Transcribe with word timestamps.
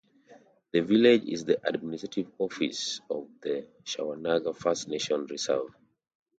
This 0.73 0.83
village 0.87 1.25
is 1.25 1.45
the 1.45 1.59
administrative 1.63 2.31
office 2.39 3.01
of 3.07 3.27
the 3.39 3.67
Shawanaga 3.83 4.55
First 4.57 4.87
Nation 4.87 5.27
reserve. 5.27 5.75